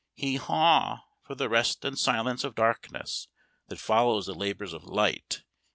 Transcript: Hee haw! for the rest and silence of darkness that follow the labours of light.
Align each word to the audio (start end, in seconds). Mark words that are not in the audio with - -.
Hee 0.15 0.37
haw! 0.37 1.03
for 1.21 1.35
the 1.35 1.47
rest 1.47 1.85
and 1.85 1.95
silence 1.95 2.43
of 2.43 2.55
darkness 2.55 3.27
that 3.67 3.77
follow 3.77 4.19
the 4.23 4.33
labours 4.33 4.73
of 4.73 4.83
light. 4.83 5.43